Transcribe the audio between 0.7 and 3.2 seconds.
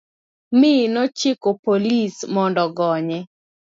nochiko polis mondo ogonye.